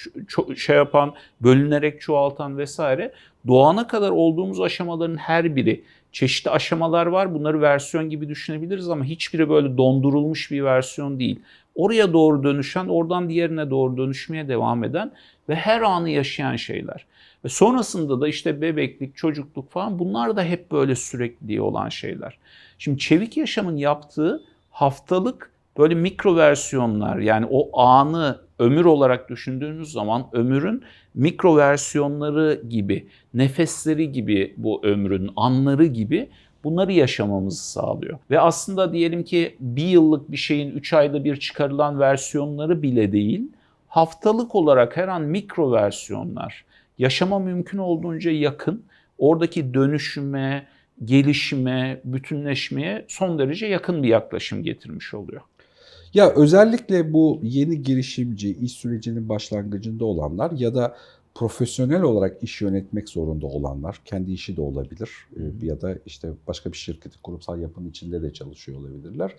[0.57, 3.13] şey yapan, bölünerek çoğaltan vesaire.
[3.47, 7.35] Doğana kadar olduğumuz aşamaların her biri çeşitli aşamalar var.
[7.35, 11.41] Bunları versiyon gibi düşünebiliriz ama hiçbiri böyle dondurulmuş bir versiyon değil.
[11.77, 15.13] Oraya doğru dönüşen, oradan diğerine doğru dönüşmeye devam eden
[15.49, 17.07] ve her anı yaşayan şeyler.
[17.45, 22.39] Ve sonrasında da işte bebeklik, çocukluk falan bunlar da hep böyle sürekli olan şeyler.
[22.79, 30.27] Şimdi çevik yaşamın yaptığı haftalık böyle mikro versiyonlar yani o anı ömür olarak düşündüğünüz zaman
[30.33, 30.83] ömürün
[31.15, 36.29] mikro versiyonları gibi, nefesleri gibi bu ömrün anları gibi
[36.67, 38.19] bunları yaşamamızı sağlıyor.
[38.31, 43.49] Ve aslında diyelim ki bir yıllık bir şeyin 3 ayda bir çıkarılan versiyonları bile değil,
[43.89, 46.65] haftalık olarak her an mikro versiyonlar,
[46.99, 48.83] yaşama mümkün olduğunca yakın,
[49.19, 50.67] oradaki dönüşüme,
[51.05, 55.43] gelişime, bütünleşmeye son derece yakın bir yaklaşım getirmiş oluyor.
[56.15, 60.97] Ya özellikle bu yeni girişimci, iş sürecinin başlangıcında olanlar ya da
[61.39, 66.73] profesyonel olarak iş yönetmek zorunda olanlar, kendi işi de olabilir e, ya da işte başka
[66.73, 69.35] bir şirketin kurumsal yapının içinde de çalışıyor olabilirler.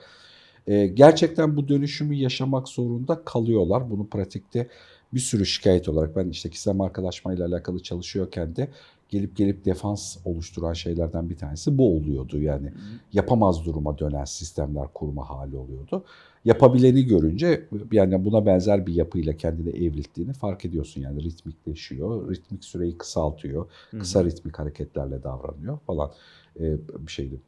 [0.68, 3.90] E, Gerçekten bu dönüşümü yaşamak zorunda kalıyorlar.
[3.90, 4.68] Bunu pratikte
[5.14, 8.68] bir sürü şikayet olarak ben işte kişisel markalaşmayla alakalı çalışıyorken de
[9.10, 12.40] gelip gelip defans oluşturan şeylerden bir tanesi bu oluyordu.
[12.40, 12.72] Yani
[13.14, 16.04] yapamaz duruma dönen sistemler kurma hali oluyordu.
[16.48, 21.02] Yapabileni görünce yani buna benzer bir yapıyla kendini evrilttiğini fark ediyorsun.
[21.02, 23.66] Yani ritmikleşiyor, ritmik süreyi kısaltıyor,
[24.00, 26.12] kısa ritmik hareketlerle davranıyor falan
[26.60, 27.40] e, bir şeydi.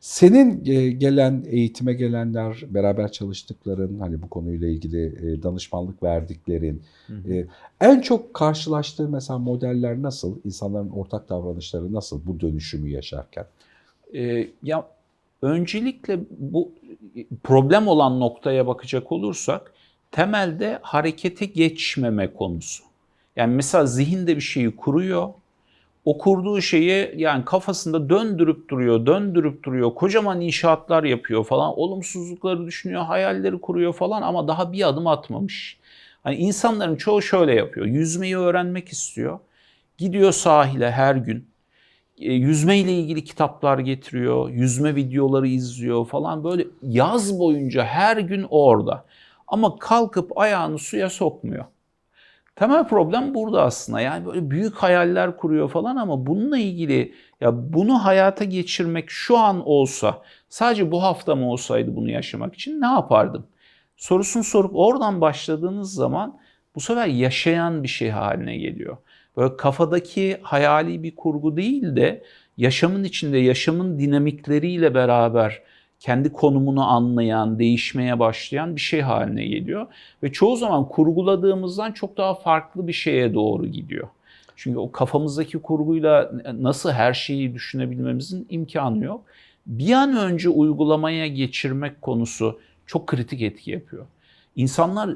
[0.00, 6.82] Senin e, gelen eğitime gelenler, beraber çalıştıkların, hani bu konuyla ilgili e, danışmanlık verdiklerin,
[7.28, 7.46] e,
[7.80, 10.36] en çok karşılaştığın mesela modeller nasıl?
[10.44, 13.46] İnsanların ortak davranışları nasıl bu dönüşümü yaşarken?
[14.14, 14.86] Ee, ya
[15.42, 16.72] öncelikle bu
[17.42, 19.72] problem olan noktaya bakacak olursak
[20.10, 22.84] temelde harekete geçmeme konusu.
[23.36, 25.28] Yani mesela zihinde bir şeyi kuruyor.
[26.04, 29.94] O kurduğu şeyi yani kafasında döndürüp duruyor, döndürüp duruyor.
[29.94, 31.78] Kocaman inşaatlar yapıyor falan.
[31.78, 35.78] Olumsuzlukları düşünüyor, hayalleri kuruyor falan ama daha bir adım atmamış.
[36.22, 37.86] Hani insanların çoğu şöyle yapıyor.
[37.86, 39.38] Yüzmeyi öğrenmek istiyor.
[39.98, 41.51] Gidiyor sahile her gün.
[42.22, 48.46] E, yüzme ile ilgili kitaplar getiriyor, yüzme videoları izliyor falan böyle yaz boyunca her gün
[48.50, 49.04] orada.
[49.46, 51.64] Ama kalkıp ayağını suya sokmuyor.
[52.56, 54.00] Temel problem burada aslında.
[54.00, 59.68] Yani böyle büyük hayaller kuruyor falan ama bununla ilgili ya bunu hayata geçirmek şu an
[59.68, 63.46] olsa, sadece bu hafta mı olsaydı bunu yaşamak için ne yapardım?
[63.96, 66.38] Sorusunu sorup oradan başladığınız zaman
[66.74, 68.96] bu sefer yaşayan bir şey haline geliyor.
[69.36, 72.22] Böyle kafadaki hayali bir kurgu değil de
[72.56, 75.62] yaşamın içinde yaşamın dinamikleriyle beraber
[76.00, 79.86] kendi konumunu anlayan, değişmeye başlayan bir şey haline geliyor.
[80.22, 84.08] Ve çoğu zaman kurguladığımızdan çok daha farklı bir şeye doğru gidiyor.
[84.56, 89.24] Çünkü o kafamızdaki kurguyla nasıl her şeyi düşünebilmemizin imkanı yok.
[89.66, 94.06] Bir an önce uygulamaya geçirmek konusu çok kritik etki yapıyor.
[94.56, 95.10] İnsanlar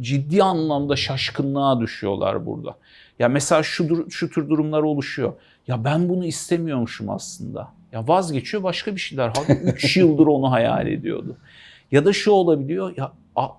[0.00, 2.76] ciddi anlamda şaşkınlığa düşüyorlar burada.
[3.18, 5.32] Ya mesela şu, şu tür durumlar oluşuyor.
[5.68, 7.68] Ya ben bunu istemiyormuşum aslında.
[7.92, 9.32] Ya vazgeçiyor başka bir şeyler.
[9.36, 11.36] Halbuki 3 yıldır onu hayal ediyordu.
[11.92, 12.96] Ya da şu olabiliyor.
[12.96, 13.12] Ya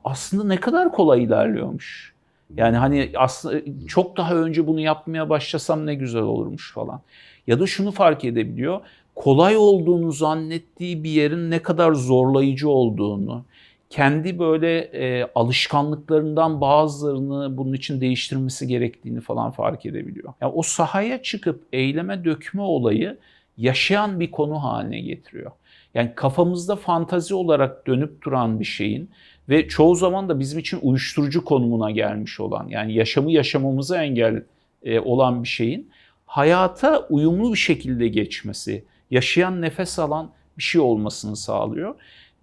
[0.04, 2.14] aslında ne kadar kolay ilerliyormuş.
[2.58, 7.02] Yani hani aslında çok daha önce bunu yapmaya başlasam ne güzel olurmuş falan.
[7.48, 8.82] Ya da şunu fark edebiliyor.
[9.16, 13.46] Kolay olduğunu zannettiği bir yerin ne kadar zorlayıcı olduğunu,
[13.94, 20.34] kendi böyle e, alışkanlıklarından bazılarını bunun için değiştirmesi gerektiğini falan fark edebiliyor.
[20.42, 23.18] Yani o sahaya çıkıp eyleme dökme olayı
[23.58, 25.52] yaşayan bir konu haline getiriyor.
[25.94, 29.10] Yani kafamızda fantazi olarak dönüp duran bir şeyin
[29.50, 34.44] ve çoğu zaman da bizim için uyuşturucu konumuna gelmiş olan yani yaşamı yaşamamıza engel
[34.84, 35.90] e, olan bir şeyin
[36.26, 41.96] hayata uyumlu bir şekilde geçmesi, yaşayan nefes alan bir şey olmasını sağlıyor.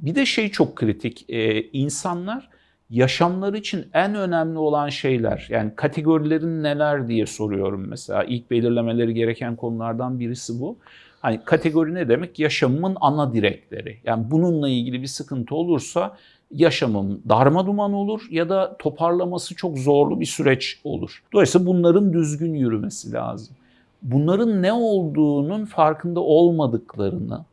[0.02, 1.24] Bir de şey çok kritik.
[1.28, 2.48] Ee, insanlar
[2.90, 8.24] yaşamları için en önemli olan şeyler yani kategorilerin neler diye soruyorum mesela.
[8.24, 10.78] İlk belirlemeleri gereken konulardan birisi bu.
[11.20, 12.38] Hani kategori ne demek?
[12.38, 13.98] Yaşamımın ana direkleri.
[14.04, 16.16] Yani bununla ilgili bir sıkıntı olursa
[16.50, 21.22] yaşamım darma duman olur ya da toparlaması çok zorlu bir süreç olur.
[21.32, 23.56] Dolayısıyla bunların düzgün yürümesi lazım.
[24.02, 27.44] Bunların ne olduğunun farkında olmadıklarını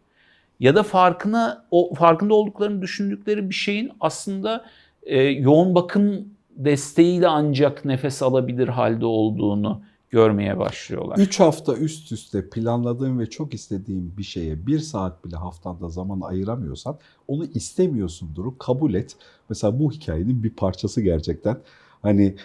[0.59, 4.65] ya da farkına o farkında olduklarını düşündükleri bir şeyin aslında
[5.03, 11.17] e, yoğun bakım desteğiyle ancak nefes alabilir halde olduğunu görmeye başlıyorlar.
[11.17, 16.21] 3 hafta üst üste planladığın ve çok istediğin bir şeye bir saat bile haftanda zaman
[16.21, 18.53] ayıramıyorsan onu istemiyorsundur.
[18.59, 19.15] Kabul et.
[19.49, 21.57] Mesela bu hikayenin bir parçası gerçekten.
[22.01, 22.35] Hani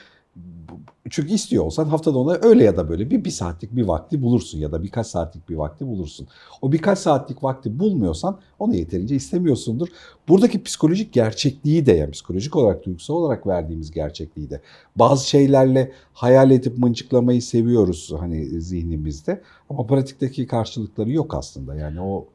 [1.11, 4.59] çünkü istiyor olsan haftada ona öyle ya da böyle bir, bir saatlik bir vakti bulursun
[4.59, 6.29] ya da birkaç saatlik bir vakti bulursun.
[6.63, 9.89] O birkaç saatlik vakti bulmuyorsan onu yeterince istemiyorsundur.
[10.29, 14.61] Buradaki psikolojik gerçekliği de yani psikolojik olarak duygusal olarak verdiğimiz gerçekliği de
[14.97, 22.27] bazı şeylerle hayal edip mıncıklamayı seviyoruz hani zihnimizde ama pratikteki karşılıkları yok aslında yani o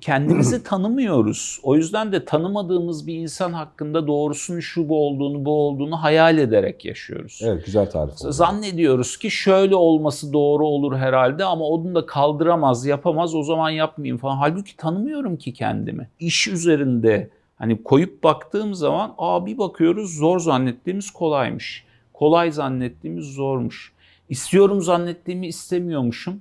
[0.00, 1.60] kendimizi tanımıyoruz.
[1.62, 6.84] O yüzden de tanımadığımız bir insan hakkında doğrusunun şu bu olduğunu, bu olduğunu hayal ederek
[6.84, 7.40] yaşıyoruz.
[7.44, 8.32] Evet, güzel tarif oldu.
[8.32, 14.18] Zannediyoruz ki şöyle olması doğru olur herhalde ama onu da kaldıramaz, yapamaz o zaman yapmayayım
[14.18, 14.36] falan.
[14.36, 16.08] Halbuki tanımıyorum ki kendimi.
[16.20, 21.84] İş üzerinde hani koyup baktığım zaman aa bir bakıyoruz zor zannettiğimiz kolaymış.
[22.12, 23.92] Kolay zannettiğimiz zormuş.
[24.28, 26.40] İstiyorum zannettiğimi istemiyormuşum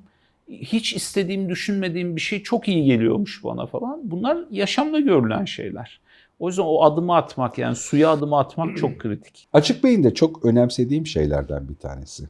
[0.49, 4.01] hiç istediğim, düşünmediğim bir şey çok iyi geliyormuş bana falan.
[4.03, 5.99] Bunlar yaşamda görülen şeyler.
[6.39, 9.47] O yüzden o adımı atmak yani suya adımı atmak çok kritik.
[9.53, 12.23] Açık beyin de çok önemsediğim şeylerden bir tanesi.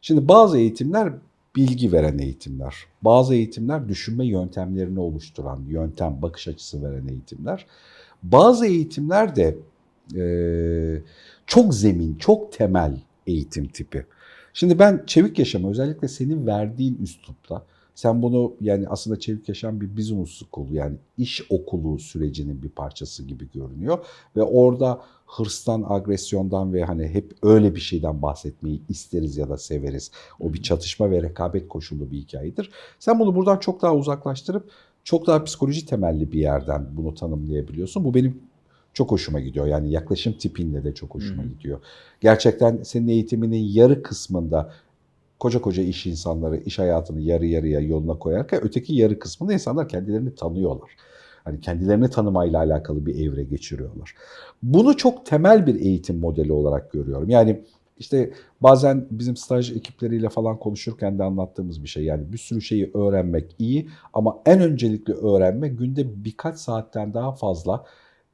[0.00, 1.12] Şimdi bazı eğitimler
[1.56, 2.74] bilgi veren eğitimler.
[3.02, 7.66] Bazı eğitimler düşünme yöntemlerini oluşturan, yöntem, bakış açısı veren eğitimler.
[8.22, 9.56] Bazı eğitimler de
[10.16, 10.24] e,
[11.46, 14.06] çok zemin, çok temel eğitim tipi.
[14.58, 17.62] Şimdi ben Çevik Yaşam'a özellikle senin verdiğin üslupta
[17.94, 23.22] sen bunu yani aslında Çevik Yaşam bir business okulu yani iş okulu sürecinin bir parçası
[23.24, 23.98] gibi görünüyor.
[24.36, 30.10] Ve orada hırstan, agresyondan ve hani hep öyle bir şeyden bahsetmeyi isteriz ya da severiz.
[30.40, 32.70] O bir çatışma ve rekabet koşullu bir hikayedir.
[32.98, 34.70] Sen bunu buradan çok daha uzaklaştırıp
[35.04, 38.04] çok daha psikoloji temelli bir yerden bunu tanımlayabiliyorsun.
[38.04, 38.40] Bu benim
[38.96, 39.66] çok hoşuma gidiyor.
[39.66, 41.50] Yani yaklaşım tipinle de çok hoşuma Hı hı.
[41.50, 41.80] gidiyor.
[42.20, 44.72] Gerçekten senin eğitiminin yarı kısmında
[45.38, 50.34] koca koca iş insanları iş hayatını yarı yarıya yoluna koyarken öteki yarı kısmında insanlar kendilerini
[50.34, 50.90] tanıyorlar.
[51.44, 54.14] Hani kendilerini tanımayla alakalı bir evre geçiriyorlar.
[54.62, 57.30] Bunu çok temel bir eğitim modeli olarak görüyorum.
[57.30, 57.62] Yani
[57.98, 62.04] işte bazen bizim staj ekipleriyle falan konuşurken de anlattığımız bir şey.
[62.04, 67.84] Yani bir sürü şeyi öğrenmek iyi ama en öncelikli öğrenme günde birkaç saatten daha fazla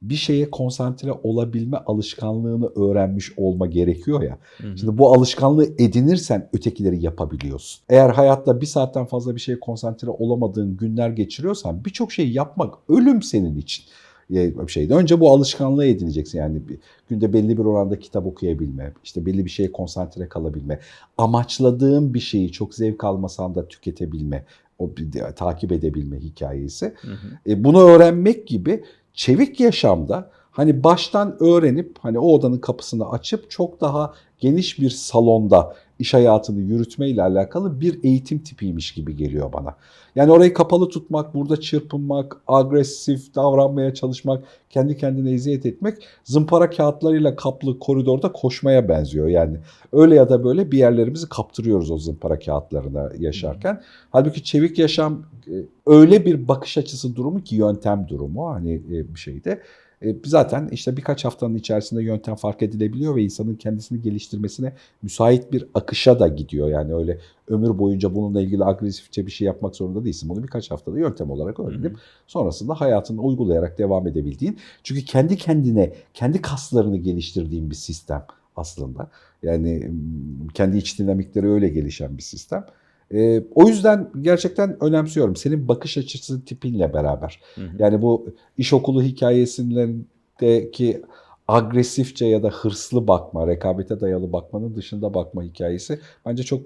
[0.03, 4.37] bir şeye konsantre olabilme alışkanlığını öğrenmiş olma gerekiyor ya.
[4.57, 4.77] Hı hı.
[4.77, 7.81] Şimdi bu alışkanlığı edinirsen ötekileri yapabiliyorsun.
[7.89, 13.21] Eğer hayatta bir saatten fazla bir şeye konsantre olamadığın günler geçiriyorsan birçok şey yapmak ölüm
[13.21, 13.85] senin için.
[14.29, 14.93] Bir şeyde.
[14.93, 16.37] Önce bu alışkanlığı edineceksin.
[16.37, 16.77] Yani bir,
[17.09, 20.79] günde belli bir oranda kitap okuyabilme, işte belli bir şeye konsantre kalabilme,
[21.17, 24.45] amaçladığın bir şeyi çok zevk almasan da tüketebilme,
[24.79, 24.89] o
[25.35, 26.93] takip edebilme hikayesi.
[27.01, 27.51] Hı hı.
[27.51, 33.81] E, bunu öğrenmek gibi çevik yaşamda hani baştan öğrenip hani o odanın kapısını açıp çok
[33.81, 39.75] daha geniş bir salonda iş hayatını yürütmeyle alakalı bir eğitim tipiymiş gibi geliyor bana.
[40.15, 47.35] Yani orayı kapalı tutmak, burada çırpınmak, agresif davranmaya çalışmak, kendi kendine eziyet etmek zımpara kağıtlarıyla
[47.35, 49.27] kaplı koridorda koşmaya benziyor.
[49.27, 49.57] Yani
[49.93, 53.81] öyle ya da böyle bir yerlerimizi kaptırıyoruz o zımpara kağıtlarına yaşarken.
[54.11, 55.55] Halbuki çevik yaşam e,
[55.87, 59.61] öyle bir bakış açısı durumu ki yöntem durumu hani e, bir şeyde.
[60.03, 65.65] E, Zaten işte birkaç haftanın içerisinde yöntem fark edilebiliyor ve insanın kendisini geliştirmesine müsait bir
[65.73, 66.69] akışa da gidiyor.
[66.69, 70.29] Yani öyle ömür boyunca bununla ilgili agresifçe bir şey yapmak zorunda değilsin.
[70.29, 74.57] Bunu birkaç haftada yöntem olarak öğrenip sonrasında hayatını uygulayarak devam edebildiğin.
[74.83, 79.09] Çünkü kendi kendine, kendi kaslarını geliştirdiğin bir sistem aslında.
[79.43, 82.65] Yani mm, kendi iç dinamikleri öyle gelişen bir sistem.
[83.13, 85.35] Ee, o yüzden gerçekten önemsiyorum.
[85.35, 87.39] Senin bakış açısı tipinle beraber.
[87.55, 87.69] Hı hı.
[87.79, 91.01] Yani bu iş okulu hikayesindeki
[91.47, 96.61] agresifçe ya da hırslı bakma, rekabete dayalı bakmanın dışında bakma hikayesi bence çok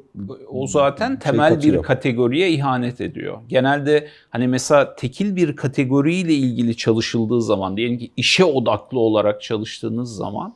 [0.51, 1.75] O zaten şey temel katıyor.
[1.75, 3.37] bir kategoriye ihanet ediyor.
[3.49, 10.15] Genelde hani mesela tekil bir kategoriyle ilgili çalışıldığı zaman diyelim ki işe odaklı olarak çalıştığınız
[10.15, 10.55] zaman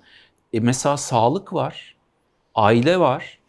[0.53, 1.95] e mesela sağlık var,
[2.55, 3.40] aile var.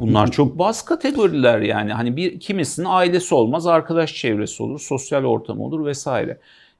[0.00, 1.92] Bunlar çok baz kategoriler yani.
[1.92, 6.38] Hani bir kimisinin ailesi olmaz, arkadaş çevresi olur, sosyal ortam olur vesaire.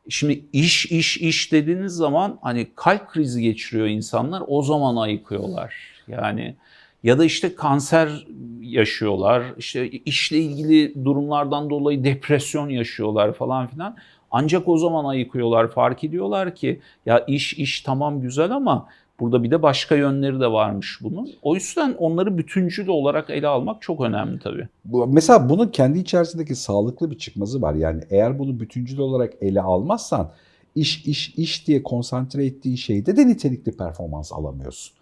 [0.08, 5.74] Şimdi iş iş iş dediğiniz zaman hani kalp krizi geçiriyor insanlar o zaman ayıkıyorlar.
[6.08, 6.56] Yani
[7.02, 8.26] ya da işte kanser
[8.60, 13.96] yaşıyorlar, işte işle ilgili durumlardan dolayı depresyon yaşıyorlar falan filan.
[14.30, 18.88] Ancak o zaman ayıkıyorlar, fark ediyorlar ki ya iş iş tamam güzel ama
[19.20, 21.30] burada bir de başka yönleri de varmış bunun.
[21.42, 24.68] O yüzden onları bütüncül olarak ele almak çok önemli tabii.
[24.84, 27.74] Bu- Mesela bunun kendi içerisindeki sağlıklı bir çıkmazı var.
[27.74, 30.30] Yani eğer bunu bütüncül olarak ele almazsan
[30.74, 34.94] iş iş iş diye konsantre ettiğin şeyde de nitelikli performans alamıyorsun.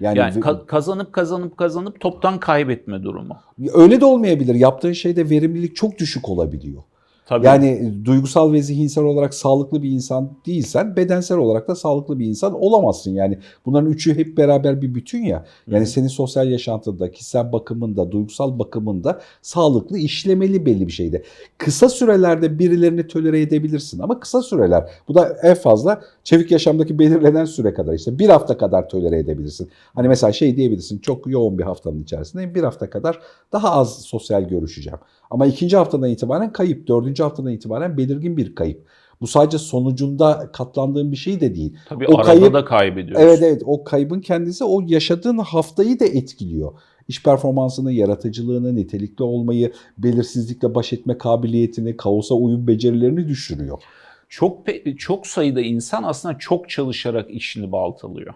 [0.00, 3.36] Yani, Yani ka- kazanıp kazanıp kazanıp toptan kaybetme durumu.
[3.74, 4.54] öyle de olmayabilir.
[4.54, 6.82] Yaptığın şeyde verimlilik çok düşük olabiliyor.
[7.26, 7.46] Tabii.
[7.46, 12.54] Yani duygusal ve zihinsel olarak sağlıklı bir insan değilsen bedensel olarak da sağlıklı bir insan
[12.54, 13.10] olamazsın.
[13.10, 15.44] Yani bunların üçü hep beraber bir bütün ya.
[15.66, 15.86] Yani Hı.
[15.86, 21.22] senin sosyal yaşantında, kişisel bakımında, duygusal bakımında sağlıklı işlemeli belli bir şeyde.
[21.58, 24.90] Kısa sürelerde birilerini tolere edebilirsin ama kısa süreler.
[25.08, 29.70] Bu da en fazla çevik yaşamdaki belirlenen süre kadar işte bir hafta kadar tolere edebilirsin.
[29.94, 33.20] Hani mesela şey diyebilirsin çok yoğun bir haftanın içerisinde bir hafta kadar
[33.52, 34.98] daha az sosyal görüşeceğim.
[35.32, 38.86] Ama ikinci haftadan itibaren kayıp, dördüncü haftadan itibaren belirgin bir kayıp.
[39.20, 41.76] Bu sadece sonucunda katlandığın bir şey de değil.
[41.88, 43.26] Tabii o arada kayıp- da kaybediyoruz.
[43.26, 46.72] Evet evet o kaybın kendisi o yaşadığın haftayı da etkiliyor.
[47.08, 53.78] İş performansını, yaratıcılığını, nitelikli olmayı, belirsizlikle baş etme kabiliyetini, kaosa uyum becerilerini düşürüyor.
[54.28, 54.58] Çok
[54.98, 58.34] çok sayıda insan aslında çok çalışarak işini baltalıyor.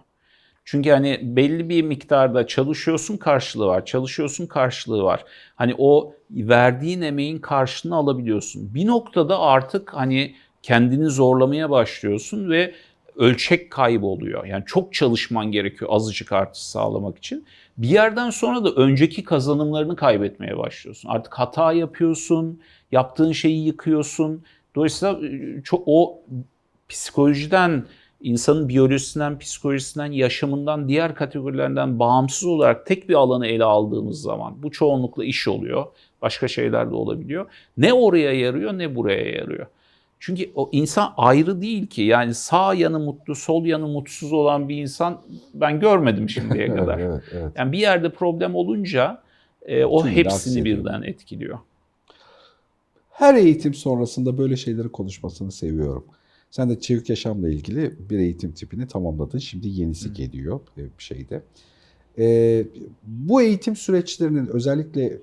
[0.69, 5.25] Çünkü hani belli bir miktarda çalışıyorsun karşılığı var, çalışıyorsun karşılığı var.
[5.55, 8.73] Hani o verdiğin emeğin karşılığını alabiliyorsun.
[8.73, 12.73] Bir noktada artık hani kendini zorlamaya başlıyorsun ve
[13.15, 14.45] ölçek kayboluyor.
[14.45, 17.45] Yani çok çalışman gerekiyor azıcık artış sağlamak için.
[17.77, 21.09] Bir yerden sonra da önceki kazanımlarını kaybetmeye başlıyorsun.
[21.09, 22.61] Artık hata yapıyorsun,
[22.91, 24.43] yaptığın şeyi yıkıyorsun.
[24.75, 26.19] Dolayısıyla e, çok o
[26.89, 27.85] psikolojiden,
[28.21, 34.71] insanın biyolojisinden, psikolojisinden, yaşamından, diğer kategorilerinden bağımsız olarak tek bir alanı ele aldığımız zaman bu
[34.71, 35.85] çoğunlukla iş oluyor.
[36.21, 37.45] Başka şeyler de olabiliyor.
[37.77, 39.67] Ne oraya yarıyor ne buraya yarıyor.
[40.19, 42.01] Çünkü o insan ayrı değil ki.
[42.01, 45.21] Yani sağ yanı mutlu, sol yanı mutsuz olan bir insan
[45.53, 46.99] ben görmedim şimdiye kadar.
[46.99, 47.51] evet, evet.
[47.55, 49.21] Yani bir yerde problem olunca
[49.65, 51.59] e, o Tümünü hepsini birden etkiliyor.
[53.09, 56.05] Her eğitim sonrasında böyle şeyleri konuşmasını seviyorum.
[56.51, 59.37] Sen de çevik yaşamla ilgili bir eğitim tipini tamamladın.
[59.37, 61.41] Şimdi yenisi geliyor e, bir şeyde.
[62.19, 62.65] Ee,
[63.03, 65.19] bu eğitim süreçlerinin özellikle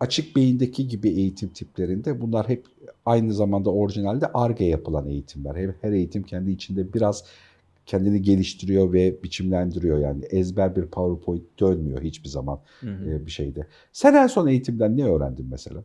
[0.00, 2.66] açık beyindeki gibi eğitim tiplerinde bunlar hep
[3.06, 5.54] aynı zamanda orijinalde ARGE yapılan eğitimler.
[5.54, 7.24] Her, her eğitim kendi içinde biraz
[7.86, 13.10] kendini geliştiriyor ve biçimlendiriyor yani ezber bir PowerPoint dönmüyor hiçbir zaman Hı hı.
[13.10, 13.66] e, bir şeyde.
[13.92, 15.84] Sen en son eğitimden ne öğrendin mesela?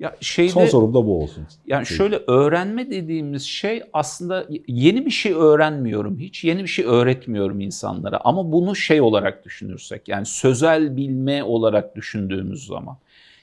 [0.00, 1.46] Ya şeyde Son sorum da bu olsun.
[1.66, 6.44] Yani şöyle öğrenme dediğimiz şey aslında yeni bir şey öğrenmiyorum hiç.
[6.44, 8.20] Yeni bir şey öğretmiyorum insanlara.
[8.24, 12.96] Ama bunu şey olarak düşünürsek yani sözel bilme olarak düşündüğümüz zaman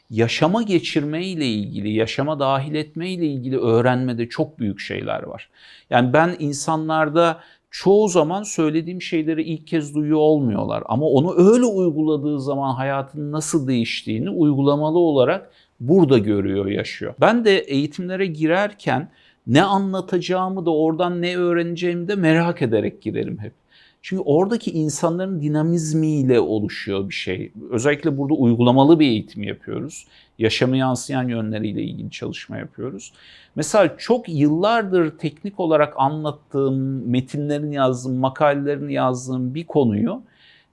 [0.10, 5.50] yaşama geçirme ile ilgili, yaşama dahil etme ile ilgili öğrenmede çok büyük şeyler var.
[5.90, 7.40] Yani ben insanlarda
[7.72, 10.84] çoğu zaman söylediğim şeyleri ilk kez duyuyor olmuyorlar.
[10.86, 17.14] Ama onu öyle uyguladığı zaman hayatın nasıl değiştiğini uygulamalı olarak burada görüyor, yaşıyor.
[17.22, 19.10] Ben de eğitimlere girerken
[19.48, 23.54] ne anlatacağımı da oradan ne öğreneceğimi de merak ederek girerim hep.
[24.02, 27.52] Çünkü oradaki insanların dinamizmiyle oluşuyor bir şey.
[27.72, 30.08] Özellikle burada uygulamalı bir eğitim yapıyoruz.
[30.40, 33.14] Yaşamı yansıyan yönleriyle ilgili çalışma yapıyoruz.
[33.56, 40.22] Mesela çok yıllardır teknik olarak anlattığım, metinlerini yazdığım, makalelerini yazdığım bir konuyu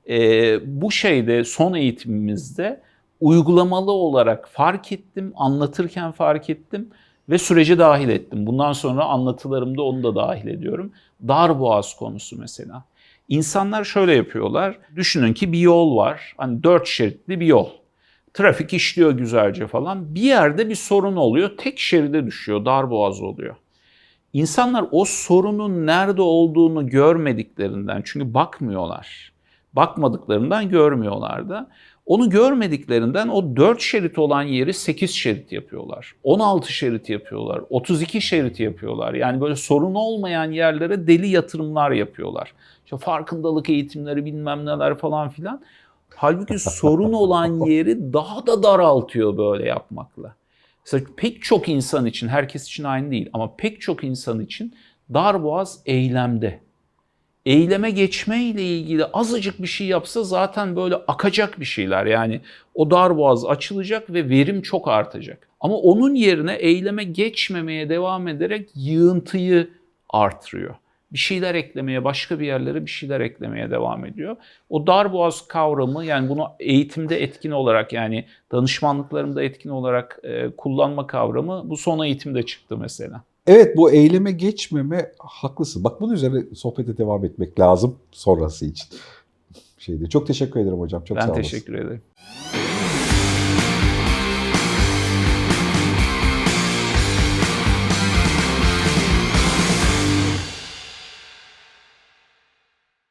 [0.09, 2.81] e, bu şeyde son eğitimimizde
[3.21, 6.91] uygulamalı olarak fark ettim, anlatırken fark ettim
[7.29, 8.47] ve sürece dahil ettim.
[8.47, 10.93] Bundan sonra anlatılarımda onu da dahil ediyorum.
[11.29, 12.85] Darboğaz konusu mesela.
[13.29, 14.79] İnsanlar şöyle yapıyorlar.
[14.97, 16.35] Düşünün ki bir yol var.
[16.37, 17.69] Hani dört şeritli bir yol.
[18.35, 20.15] Trafik işliyor güzelce falan.
[20.15, 21.51] Bir yerde bir sorun oluyor.
[21.59, 22.65] Tek şeride düşüyor.
[22.65, 23.57] Darboğaz oluyor.
[24.33, 29.33] İnsanlar o sorunun nerede olduğunu görmediklerinden çünkü bakmıyorlar.
[29.73, 31.71] Bakmadıklarından görmüyorlar da.
[32.07, 36.15] Onu görmediklerinden o 4 şerit olan yeri 8 şerit yapıyorlar.
[36.23, 37.63] 16 şerit yapıyorlar.
[37.71, 39.15] 32 şerit yapıyorlar.
[39.15, 42.53] Yani böyle sorun olmayan yerlere deli yatırımlar yapıyorlar.
[42.85, 45.63] İşte farkındalık eğitimleri bilmem neler falan filan.
[46.17, 50.35] Halbuki sorun olan yeri daha da daraltıyor böyle yapmakla.
[50.85, 54.75] Mesela pek çok insan için, herkes için aynı değil ama pek çok insan için
[55.15, 56.61] darboğaz eylemde.
[57.47, 62.07] Eyleme geçme ile ilgili azıcık bir şey yapsa zaten böyle akacak bir şeyler.
[62.07, 62.41] Yani
[62.75, 65.49] o darboğaz açılacak ve verim çok artacak.
[65.61, 69.71] Ama onun yerine eyleme geçmemeye devam ederek yığıntıyı
[70.11, 70.75] artırıyor.
[71.13, 74.37] Bir şeyler eklemeye, başka bir yerlere bir şeyler eklemeye devam ediyor.
[74.71, 81.63] O darboğaz kavramı yani bunu eğitimde etkin olarak yani danışmanlıklarımda etkin olarak e, kullanma kavramı
[81.65, 83.23] bu son eğitimde çıktı mesela.
[83.47, 85.85] Evet bu eyleme geçmeme haklısın.
[85.85, 88.87] Bak bunun üzerine sohbete devam etmek lazım sonrası için.
[89.79, 90.09] Şeyde.
[90.09, 91.05] Çok teşekkür ederim hocam.
[91.05, 91.43] Çok sağ ben olasın.
[91.43, 92.03] teşekkür ederim.